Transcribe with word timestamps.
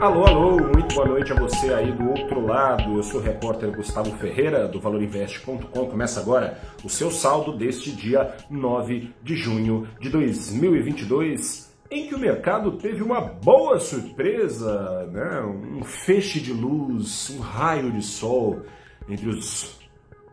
Alô, 0.00 0.24
alô, 0.24 0.56
muito 0.72 0.94
boa 0.94 1.08
noite 1.08 1.32
a 1.32 1.34
você 1.34 1.74
aí 1.74 1.90
do 1.90 2.10
outro 2.10 2.46
lado. 2.46 2.94
Eu 2.94 3.02
sou 3.02 3.20
o 3.20 3.22
repórter 3.22 3.74
Gustavo 3.74 4.16
Ferreira 4.18 4.68
do 4.68 4.80
valorinvest.com. 4.80 5.86
Começa 5.86 6.20
agora 6.20 6.56
o 6.84 6.88
seu 6.88 7.10
saldo 7.10 7.58
deste 7.58 7.90
dia 7.90 8.36
9 8.48 9.12
de 9.20 9.34
junho 9.34 9.88
de 10.00 10.08
2022, 10.08 11.76
em 11.90 12.06
que 12.06 12.14
o 12.14 12.18
mercado 12.18 12.78
teve 12.78 13.02
uma 13.02 13.20
boa 13.20 13.80
surpresa, 13.80 15.04
né? 15.12 15.40
Um 15.42 15.82
feixe 15.82 16.38
de 16.38 16.52
luz, 16.52 17.30
um 17.30 17.40
raio 17.40 17.90
de 17.90 18.02
sol 18.02 18.62
entre 19.08 19.28
os 19.28 19.80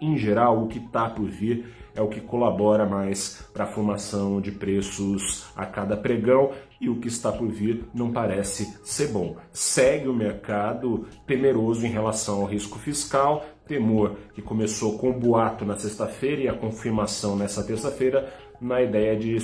em 0.00 0.16
geral, 0.16 0.62
o 0.62 0.68
que 0.68 0.78
está 0.78 1.08
por 1.08 1.26
vir 1.26 1.66
é 1.94 2.02
o 2.02 2.08
que 2.08 2.20
colabora 2.20 2.84
mais 2.84 3.42
para 3.54 3.64
a 3.64 3.66
formação 3.66 4.40
de 4.40 4.52
preços 4.52 5.46
a 5.56 5.64
cada 5.64 5.96
pregão 5.96 6.52
e 6.78 6.90
o 6.90 6.96
que 6.96 7.08
está 7.08 7.32
por 7.32 7.48
vir 7.48 7.84
não 7.94 8.12
parece 8.12 8.78
ser 8.84 9.08
bom. 9.08 9.36
Segue 9.50 10.06
o 10.06 10.14
mercado 10.14 11.06
temeroso 11.26 11.86
em 11.86 11.90
relação 11.90 12.42
ao 12.42 12.46
risco 12.46 12.78
fiscal, 12.78 13.44
temor 13.66 14.16
que 14.34 14.42
começou 14.42 14.98
com 14.98 15.10
o 15.10 15.18
boato 15.18 15.64
na 15.64 15.76
sexta-feira 15.76 16.42
e 16.42 16.48
a 16.48 16.54
confirmação 16.54 17.34
nessa 17.34 17.64
terça-feira, 17.64 18.30
na 18.60 18.82
ideia 18.82 19.16
de 19.16 19.38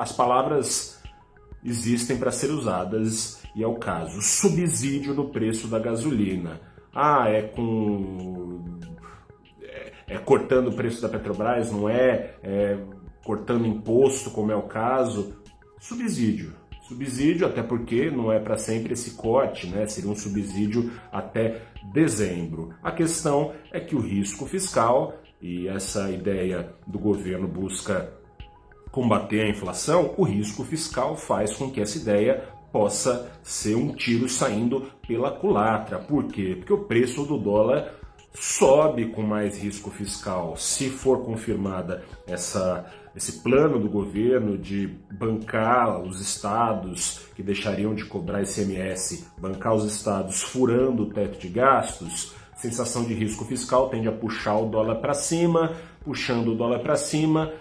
as 0.00 0.12
palavras 0.12 1.00
existem 1.64 2.16
para 2.16 2.30
ser 2.30 2.50
usadas 2.50 3.42
e 3.54 3.62
é 3.62 3.66
o 3.66 3.76
caso. 3.76 4.20
Subsídio 4.20 5.14
no 5.14 5.28
preço 5.28 5.68
da 5.68 5.78
gasolina. 5.78 6.60
Ah, 6.94 7.28
é 7.28 7.42
com 7.42 8.61
é, 10.12 10.18
cortando 10.18 10.68
o 10.68 10.72
preço 10.74 11.00
da 11.00 11.08
Petrobras, 11.08 11.70
não 11.72 11.88
é, 11.88 12.34
é 12.42 12.78
cortando 13.24 13.66
imposto, 13.66 14.30
como 14.30 14.52
é 14.52 14.56
o 14.56 14.62
caso. 14.62 15.36
Subsídio. 15.80 16.54
Subsídio, 16.82 17.46
até 17.46 17.62
porque 17.62 18.10
não 18.10 18.30
é 18.30 18.38
para 18.38 18.58
sempre 18.58 18.92
esse 18.92 19.12
corte, 19.12 19.66
né? 19.66 19.86
Seria 19.86 20.10
um 20.10 20.16
subsídio 20.16 20.92
até 21.10 21.62
dezembro. 21.92 22.74
A 22.82 22.92
questão 22.92 23.52
é 23.72 23.80
que 23.80 23.94
o 23.94 24.00
risco 24.00 24.44
fiscal 24.46 25.14
e 25.40 25.66
essa 25.68 26.10
ideia 26.10 26.74
do 26.86 26.98
governo 26.98 27.48
busca 27.48 28.12
combater 28.90 29.40
a 29.40 29.48
inflação, 29.48 30.14
o 30.18 30.22
risco 30.22 30.62
fiscal 30.64 31.16
faz 31.16 31.56
com 31.56 31.70
que 31.70 31.80
essa 31.80 31.96
ideia 31.96 32.44
possa 32.70 33.30
ser 33.42 33.74
um 33.74 33.94
tiro 33.94 34.28
saindo 34.28 34.86
pela 35.06 35.30
culatra. 35.30 35.98
Por 35.98 36.26
quê? 36.26 36.56
Porque 36.56 36.72
o 36.72 36.84
preço 36.84 37.24
do 37.24 37.38
dólar 37.38 37.92
sobe 38.34 39.06
com 39.06 39.22
mais 39.22 39.58
risco 39.58 39.90
fiscal. 39.90 40.56
Se 40.56 40.88
for 40.88 41.24
confirmada 41.24 42.02
essa, 42.26 42.86
esse 43.14 43.40
plano 43.40 43.78
do 43.78 43.88
governo 43.88 44.56
de 44.56 44.88
bancar 45.10 46.00
os 46.00 46.20
estados 46.20 47.20
que 47.34 47.42
deixariam 47.42 47.94
de 47.94 48.04
cobrar 48.04 48.42
ICMS, 48.42 49.26
bancar 49.38 49.74
os 49.74 49.84
estados 49.84 50.42
furando 50.42 51.04
o 51.04 51.10
teto 51.10 51.38
de 51.38 51.48
gastos, 51.48 52.32
sensação 52.56 53.04
de 53.04 53.14
risco 53.14 53.44
fiscal 53.44 53.88
tende 53.88 54.08
a 54.08 54.12
puxar 54.12 54.56
o 54.56 54.66
dólar 54.66 54.96
para 54.96 55.14
cima, 55.14 55.72
puxando 56.04 56.48
o 56.48 56.54
dólar 56.54 56.80
para 56.80 56.96
cima, 56.96 57.52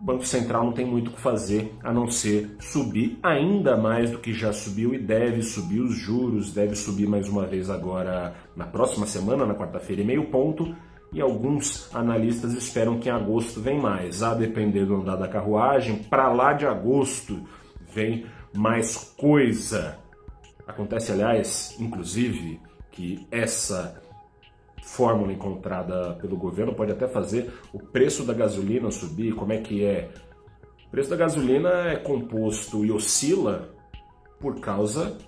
o 0.00 0.04
Banco 0.04 0.26
Central 0.26 0.64
não 0.64 0.72
tem 0.72 0.84
muito 0.84 1.08
o 1.08 1.14
que 1.14 1.20
fazer 1.20 1.74
a 1.82 1.92
não 1.92 2.08
ser 2.08 2.56
subir 2.60 3.18
ainda 3.22 3.76
mais 3.76 4.10
do 4.10 4.18
que 4.18 4.32
já 4.32 4.52
subiu 4.52 4.94
e 4.94 4.98
deve 4.98 5.42
subir 5.42 5.80
os 5.80 5.94
juros, 5.96 6.52
deve 6.52 6.76
subir 6.76 7.08
mais 7.08 7.28
uma 7.28 7.46
vez 7.46 7.70
agora 7.70 8.34
na 8.54 8.66
próxima 8.66 9.06
semana, 9.06 9.46
na 9.46 9.54
quarta-feira, 9.54 10.02
e 10.02 10.04
meio 10.04 10.26
ponto. 10.26 10.74
E 11.12 11.20
alguns 11.20 11.88
analistas 11.94 12.52
esperam 12.52 12.98
que 12.98 13.08
em 13.08 13.12
agosto 13.12 13.60
vem 13.60 13.80
mais. 13.80 14.22
A 14.22 14.34
depender 14.34 14.84
do 14.84 14.96
andar 14.96 15.16
da 15.16 15.28
carruagem, 15.28 16.02
para 16.02 16.30
lá 16.30 16.52
de 16.52 16.66
agosto 16.66 17.48
vem 17.94 18.26
mais 18.52 19.14
coisa. 19.16 19.96
Acontece, 20.66 21.12
aliás, 21.12 21.74
inclusive, 21.80 22.60
que 22.90 23.26
essa 23.30 24.02
fórmula 24.86 25.32
encontrada 25.32 26.14
pelo 26.20 26.36
governo 26.36 26.72
pode 26.72 26.92
até 26.92 27.08
fazer 27.08 27.52
o 27.72 27.78
preço 27.78 28.24
da 28.24 28.32
gasolina 28.32 28.90
subir. 28.90 29.34
Como 29.34 29.52
é 29.52 29.58
que 29.58 29.84
é? 29.84 30.10
O 30.86 30.90
preço 30.90 31.10
da 31.10 31.16
gasolina 31.16 31.90
é 31.90 31.96
composto 31.96 32.84
e 32.84 32.92
oscila 32.92 33.74
por 34.40 34.60
causa 34.60 35.18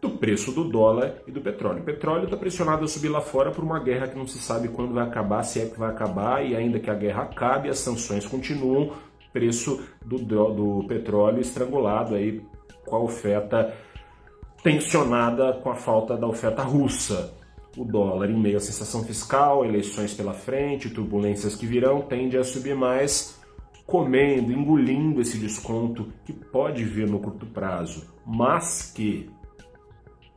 do 0.00 0.10
preço 0.10 0.52
do 0.52 0.64
dólar 0.64 1.22
e 1.26 1.32
do 1.32 1.40
petróleo. 1.40 1.80
O 1.80 1.84
petróleo 1.84 2.24
está 2.24 2.36
pressionado 2.36 2.84
a 2.84 2.88
subir 2.88 3.08
lá 3.08 3.20
fora 3.20 3.50
por 3.50 3.64
uma 3.64 3.80
guerra 3.80 4.08
que 4.08 4.16
não 4.16 4.26
se 4.26 4.38
sabe 4.38 4.68
quando 4.68 4.92
vai 4.92 5.04
acabar, 5.04 5.42
se 5.42 5.58
é 5.58 5.66
que 5.66 5.78
vai 5.78 5.90
acabar, 5.90 6.44
e 6.44 6.54
ainda 6.54 6.78
que 6.78 6.90
a 6.90 6.94
guerra 6.94 7.22
acabe, 7.22 7.68
as 7.68 7.78
sanções 7.78 8.26
continuam, 8.26 8.92
preço 9.32 9.82
do, 10.04 10.18
do 10.18 10.86
petróleo 10.86 11.40
estrangulado 11.40 12.14
aí 12.14 12.42
com 12.84 12.96
a 12.96 13.00
oferta 13.00 13.74
tensionada 14.62 15.54
com 15.54 15.70
a 15.70 15.74
falta 15.74 16.16
da 16.16 16.26
oferta 16.26 16.62
russa 16.62 17.37
o 17.78 17.84
dólar, 17.84 18.30
em 18.30 18.38
meio 18.38 18.56
à 18.56 18.60
sensação 18.60 19.04
fiscal, 19.04 19.64
eleições 19.64 20.12
pela 20.12 20.34
frente, 20.34 20.90
turbulências 20.90 21.54
que 21.54 21.66
virão, 21.66 22.02
tende 22.02 22.36
a 22.36 22.44
subir 22.44 22.74
mais, 22.74 23.38
comendo, 23.86 24.52
engolindo 24.52 25.20
esse 25.20 25.38
desconto 25.38 26.12
que 26.24 26.32
pode 26.32 26.84
vir 26.84 27.08
no 27.08 27.20
curto 27.20 27.46
prazo, 27.46 28.06
mas 28.26 28.92
que 28.94 29.30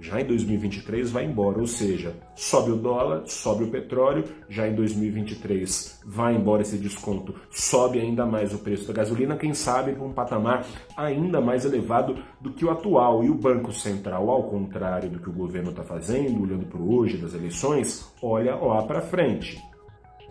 já 0.01 0.19
em 0.19 0.25
2023 0.25 1.11
vai 1.11 1.25
embora, 1.25 1.59
ou 1.59 1.67
seja, 1.67 2.15
sobe 2.35 2.71
o 2.71 2.75
dólar, 2.75 3.21
sobe 3.27 3.65
o 3.65 3.67
petróleo, 3.69 4.23
já 4.49 4.67
em 4.67 4.73
2023 4.73 6.01
vai 6.03 6.35
embora 6.35 6.63
esse 6.63 6.77
desconto, 6.77 7.35
sobe 7.51 7.99
ainda 7.99 8.25
mais 8.25 8.51
o 8.51 8.57
preço 8.57 8.87
da 8.87 8.93
gasolina, 8.93 9.37
quem 9.37 9.53
sabe 9.53 9.93
para 9.93 10.03
um 10.03 10.11
patamar 10.11 10.65
ainda 10.97 11.39
mais 11.39 11.65
elevado 11.65 12.17
do 12.41 12.51
que 12.51 12.65
o 12.65 12.71
atual. 12.71 13.23
E 13.23 13.29
o 13.29 13.35
Banco 13.35 13.71
Central, 13.71 14.29
ao 14.29 14.43
contrário 14.43 15.09
do 15.09 15.19
que 15.19 15.29
o 15.29 15.33
governo 15.33 15.69
está 15.69 15.83
fazendo, 15.83 16.41
olhando 16.41 16.65
para 16.65 16.81
o 16.81 16.95
hoje 16.97 17.17
das 17.17 17.35
eleições, 17.35 18.11
olha 18.21 18.55
lá 18.55 18.81
para 18.81 19.01
frente. 19.01 19.61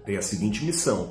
Tem 0.05 0.17
a 0.17 0.23
seguinte 0.23 0.65
missão: 0.65 1.11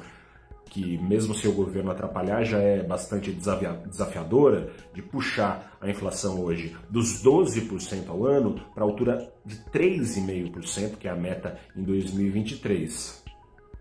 que 0.70 0.98
mesmo 1.00 1.34
se 1.34 1.48
o 1.48 1.54
governo 1.54 1.92
atrapalhar 1.92 2.44
já 2.44 2.60
é 2.60 2.84
bastante 2.84 3.32
desafiadora, 3.32 4.72
de 4.94 5.02
puxar 5.02 5.78
a 5.82 5.90
inflação 5.90 6.40
hoje 6.42 6.76
dos 6.90 7.24
12% 7.24 8.08
ao 8.08 8.26
ano 8.26 8.62
para 8.74 8.84
a 8.84 8.88
altura 8.88 9.34
de 9.46 9.56
3,5%, 9.72 10.98
que 10.98 11.08
é 11.08 11.12
a 11.12 11.16
meta 11.16 11.58
em 11.76 11.84
2023. 11.84 13.24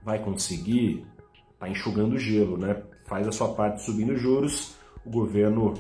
Vai 0.03 0.19
conseguir? 0.19 1.07
Está 1.53 1.69
enxugando 1.69 2.19
gelo, 2.19 2.57
né? 2.57 2.83
Faz 3.07 3.27
a 3.27 3.33
sua 3.33 3.49
parte 3.55 3.83
subindo 3.83 4.17
juros, 4.17 4.77
o 5.05 5.11
governo 5.11 5.75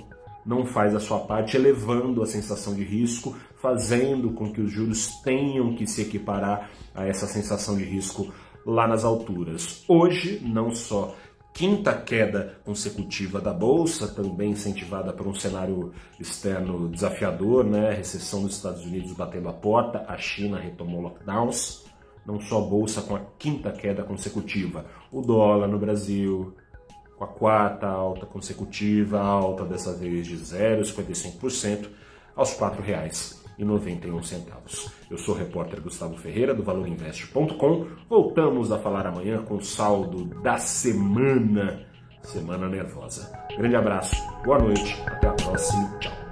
não 0.44 0.64
faz 0.64 0.94
a 0.94 1.00
sua 1.00 1.20
parte 1.20 1.56
elevando 1.56 2.22
a 2.22 2.26
sensação 2.26 2.74
de 2.74 2.82
risco, 2.82 3.36
fazendo 3.60 4.30
com 4.30 4.50
que 4.50 4.60
os 4.60 4.72
juros 4.72 5.20
tenham 5.22 5.74
que 5.74 5.86
se 5.86 6.00
equiparar 6.00 6.70
a 6.94 7.06
essa 7.06 7.26
sensação 7.26 7.76
de 7.76 7.84
risco 7.84 8.32
lá 8.68 8.86
nas 8.86 9.02
alturas. 9.02 9.82
Hoje, 9.88 10.40
não 10.44 10.70
só 10.70 11.16
quinta 11.54 11.94
queda 11.94 12.58
consecutiva 12.66 13.40
da 13.40 13.52
bolsa, 13.52 14.06
também 14.06 14.50
incentivada 14.50 15.10
por 15.10 15.26
um 15.26 15.34
cenário 15.34 15.92
externo 16.20 16.86
desafiador, 16.90 17.64
né? 17.64 17.94
Recessão 17.94 18.42
dos 18.42 18.56
Estados 18.56 18.84
Unidos 18.84 19.12
batendo 19.12 19.48
a 19.48 19.54
porta, 19.54 20.04
a 20.06 20.18
China 20.18 20.58
retomou 20.58 21.00
lockdowns. 21.00 21.86
Não 22.26 22.38
só 22.38 22.58
a 22.58 22.68
bolsa 22.68 23.00
com 23.00 23.16
a 23.16 23.20
quinta 23.38 23.72
queda 23.72 24.02
consecutiva, 24.02 24.84
o 25.10 25.22
dólar 25.22 25.66
no 25.66 25.78
Brasil 25.78 26.54
com 27.16 27.24
a 27.24 27.28
quarta 27.28 27.88
alta 27.88 28.26
consecutiva, 28.26 29.18
alta 29.18 29.64
dessa 29.64 29.94
vez 29.94 30.26
de 30.26 30.36
0,55%, 30.36 31.88
aos 32.36 32.52
R$ 32.52 32.66
4,91. 32.66 33.47
Eu 35.10 35.18
sou 35.18 35.34
o 35.34 35.38
repórter 35.38 35.80
Gustavo 35.80 36.16
Ferreira 36.16 36.54
do 36.54 36.62
valorinvest.com. 36.62 37.86
Voltamos 38.08 38.70
a 38.70 38.78
falar 38.78 39.06
amanhã 39.06 39.42
com 39.42 39.56
o 39.56 39.64
saldo 39.64 40.24
da 40.42 40.58
semana, 40.58 41.86
semana 42.22 42.68
nervosa. 42.68 43.32
Grande 43.56 43.76
abraço, 43.76 44.16
boa 44.44 44.58
noite, 44.58 45.02
até 45.06 45.28
a 45.28 45.32
próxima, 45.32 45.98
tchau. 45.98 46.27